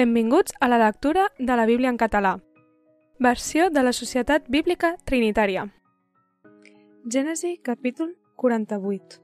[0.00, 2.40] Benvinguts a la lectura de la Bíblia en català.
[3.18, 5.66] Versió de la Societat Bíblica Trinitària.
[7.04, 9.18] Gènesi capítol 48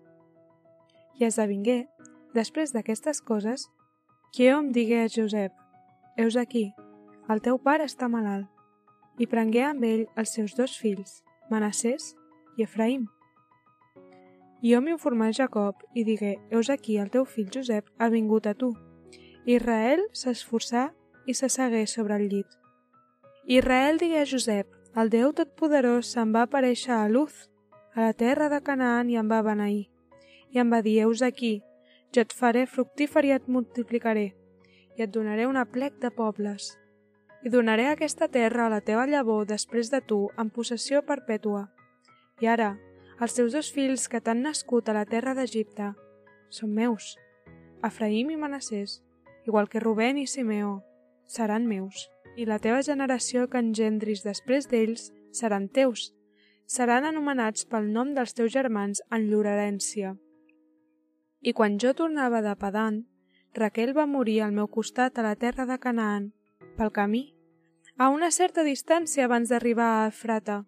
[1.17, 1.79] I esdevingué,
[2.37, 3.71] després d'aquestes coses,
[4.37, 5.55] que hom digué a Josep,
[6.19, 6.75] Heus aquí,
[7.33, 8.51] el teu pare està malalt,
[9.17, 12.13] i prengué amb ell els seus dos fills, Manassés
[12.59, 13.09] i Efraïm.
[14.61, 18.53] I hom informà Jacob i digué, Heus aquí, el teu fill Josep ha vingut a
[18.53, 18.75] tu,
[19.47, 20.89] Israel s'esforçà
[21.31, 22.49] i s'assegué sobre el llit.
[23.47, 24.67] Israel digué a Josep,
[24.99, 27.45] el Déu Totpoderós se'n va aparèixer a Luz,
[27.95, 29.87] a la terra de Canaan i em va beneir.
[30.51, 31.61] I em va dir, heus aquí,
[32.11, 34.27] jo et faré fructífer i et multiplicaré,
[34.99, 36.73] i et donaré una plec de pobles.
[37.47, 41.69] I donaré aquesta terra a la teva llavor després de tu en possessió perpètua.
[42.43, 42.75] I ara,
[43.23, 45.95] els teus dos fills que t'han nascut a la terra d'Egipte
[46.51, 47.15] són meus,
[47.87, 49.05] Efraïm i Manassés,
[49.47, 50.83] igual que Rubén i Simeó,
[51.27, 56.13] seran meus, i la teva generació que engendris després d'ells seran teus.
[56.67, 60.17] Seran anomenats pel nom dels teus germans en llur herència.
[61.41, 63.05] I quan jo tornava de Padan,
[63.55, 66.33] Raquel va morir al meu costat a la terra de Canaan,
[66.77, 67.23] pel camí,
[67.97, 70.65] a una certa distància abans d'arribar a Efrata,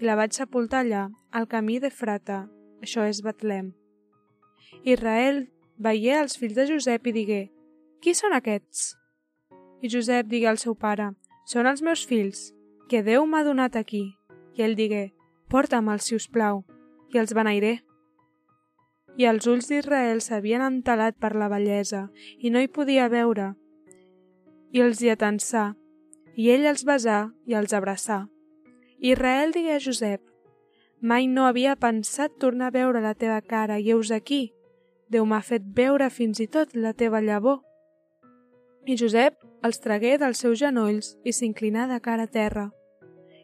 [0.00, 2.46] i la vaig sepultar allà, al camí d'Efrata,
[2.82, 3.74] això és Betlem.
[4.82, 5.44] Israel
[5.76, 7.42] veié els fills de Josep i digué,
[8.00, 8.94] qui són aquests?
[9.84, 11.10] I Josep digué al seu pare,
[11.48, 12.50] són els meus fills,
[12.88, 14.16] que Déu m'ha donat aquí.
[14.56, 15.12] I ell digué,
[15.52, 16.64] porta'm-els, si us plau,
[17.12, 17.78] i els beneiré.
[19.20, 23.52] I els ulls d'Israel s'havien entelat per la bellesa i no hi podia veure.
[24.72, 25.74] I els hi atensà,
[26.36, 28.24] i ell els besà i els abraçà.
[29.00, 30.22] Israel digué a Josep,
[31.00, 34.52] mai no havia pensat tornar a veure la teva cara i heus aquí.
[35.08, 37.64] Déu m'ha fet veure fins i tot la teva llavor.
[38.88, 39.36] I Josep
[39.66, 42.70] els tragué dels seus genolls i s'inclinà de cara a terra.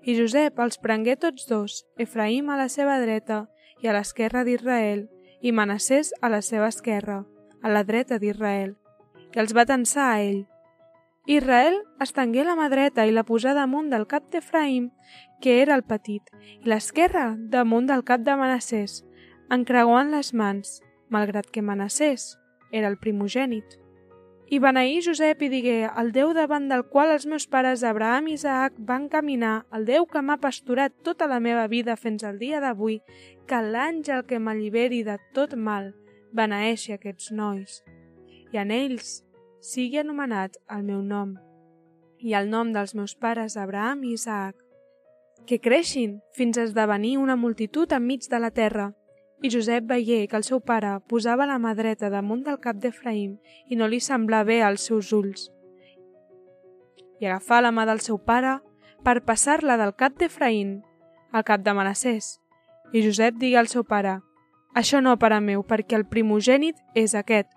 [0.01, 3.45] I Josep els prengué tots dos, Efraïm a la seva dreta
[3.85, 5.05] i a l'esquerra d'Israel,
[5.45, 7.25] i Manassés a la seva esquerra,
[7.63, 8.77] a la dreta d'Israel,
[9.37, 10.47] i els va tensar a ell.
[11.27, 14.91] Israel estengué la mà dreta i la posà damunt del cap d'Efraïm,
[15.43, 16.23] que era el petit,
[16.63, 19.03] i l'esquerra damunt del cap de Manassés,
[19.53, 20.79] encreuant les mans,
[21.11, 22.37] malgrat que Manassés
[22.73, 23.83] era el primogènit.
[24.47, 28.37] I beneí Josep i digué, el Déu davant del qual els meus pares Abraham i
[28.37, 32.61] Isaac van caminar, el Déu que m'ha pasturat tota la meva vida fins al dia
[32.63, 33.01] d'avui,
[33.51, 35.91] que l'àngel que m'alliberi de tot mal
[36.31, 37.81] beneeixi aquests nois.
[38.55, 39.25] I en ells
[39.59, 41.35] sigui anomenat el meu nom
[42.23, 44.55] i el nom dels meus pares Abraham i Isaac,
[45.47, 48.93] que creixin fins a esdevenir una multitud enmig de la terra,
[49.43, 53.37] i Josep veié que el seu pare posava la mà dreta damunt del cap d'Efraïm
[53.69, 55.51] i no li semblava bé als seus ulls.
[57.21, 58.59] I agafà la mà del seu pare
[59.05, 60.81] per passar-la del cap d'Efraïm
[61.33, 62.39] al cap de Manassés.
[62.93, 64.21] I Josep digué al seu pare,
[64.77, 67.49] això no, pare meu, perquè el primogènit és aquest.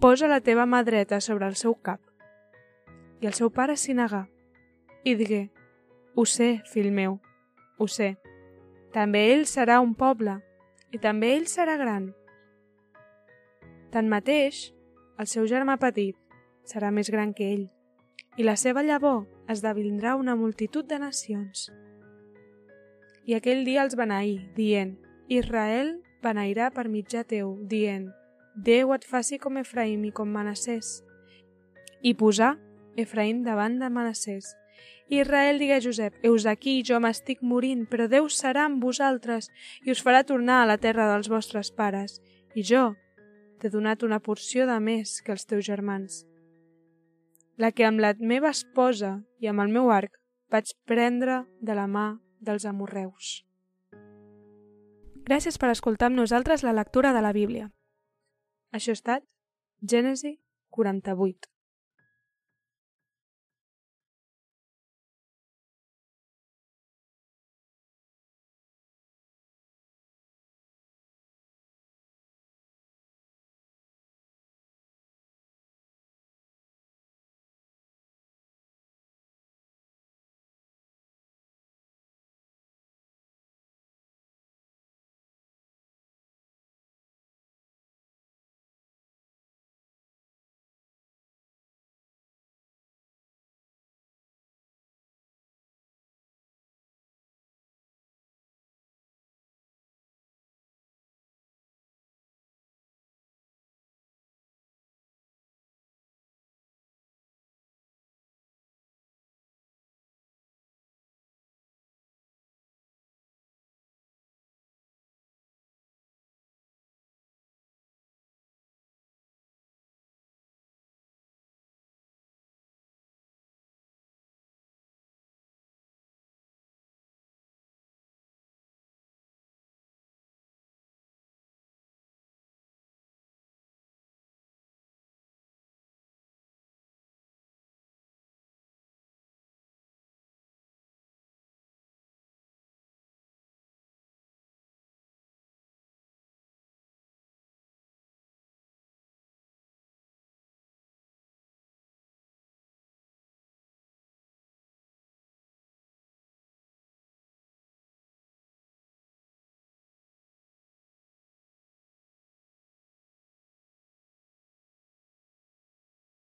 [0.00, 2.00] Posa la teva mà dreta sobre el seu cap.
[3.20, 4.22] I el seu pare s'hi negà.
[5.04, 5.42] I digué,
[6.16, 7.18] ho sé, fill meu,
[7.76, 8.14] ho sé.
[8.96, 10.38] També ell serà un poble,
[10.92, 12.12] i també ell serà gran.
[13.92, 14.70] Tanmateix,
[15.20, 16.16] el seu germà petit
[16.68, 17.66] serà més gran que ell,
[18.36, 21.68] i la seva llavor esdevindrà una multitud de nacions.
[23.28, 24.96] I aquell dia els beneí, dient,
[25.28, 28.10] Israel beneirà per mitjà teu, dient,
[28.52, 31.00] Déu et faci com Efraïm i com Manassés.
[32.04, 32.50] I posà
[33.00, 34.50] Efraïm davant de Manassés,
[35.12, 39.50] Israel digué a Josep, Eus aquí, jo m'estic morint, però Déu serà amb vosaltres
[39.84, 42.20] i us farà tornar a la terra dels vostres pares.
[42.56, 42.94] I jo
[43.60, 46.22] t'he donat una porció de més que els teus germans.
[47.60, 50.16] La que amb la meva esposa i amb el meu arc
[50.50, 52.06] vaig prendre de la mà
[52.40, 53.42] dels amorreus.
[55.28, 57.70] Gràcies per escoltar amb nosaltres la lectura de la Bíblia.
[58.72, 59.28] Això ha estat
[59.84, 60.38] Gènesi
[60.70, 61.51] 48.